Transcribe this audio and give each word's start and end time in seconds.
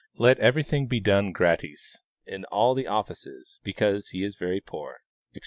Let 0.17 0.39
everything 0.39 0.87
be 0.87 0.99
done 0.99 1.31
gratis 1.31 1.99
in 2.25 2.43
all 2.45 2.73
the 2.73 2.87
offices, 2.87 3.59
because 3.63 4.07
he 4.09 4.23
is 4.23 4.33
very 4.35 4.59
poor, 4.59 5.01
etc. 5.29 5.39